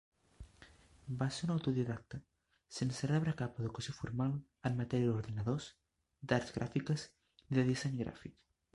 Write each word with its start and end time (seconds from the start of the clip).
Va 1.19 1.27
ser 1.35 1.43
un 1.47 1.51
autodidacta, 1.55 2.19
sense 2.79 3.11
rebre 3.13 3.35
cap 3.43 3.61
educació 3.65 3.95
formal 3.99 4.35
en 4.71 4.81
matèria 4.83 5.13
d'ordinadors, 5.15 5.71
d'arts 6.33 6.59
gràfiques 6.61 7.09
ni 7.47 7.63
de 7.63 7.71
disseny 7.73 8.05
gràfic. 8.07 8.41